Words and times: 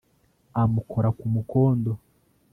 amukora 0.61 1.09
ku 1.17 1.25
mukondo 1.33 1.91